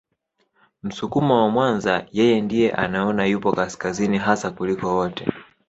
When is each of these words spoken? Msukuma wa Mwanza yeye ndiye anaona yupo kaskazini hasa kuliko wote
Msukuma 0.83 1.41
wa 1.43 1.49
Mwanza 1.49 2.05
yeye 2.11 2.41
ndiye 2.41 2.71
anaona 2.71 3.25
yupo 3.25 3.51
kaskazini 3.51 4.17
hasa 4.17 4.51
kuliko 4.51 4.95
wote 4.97 5.25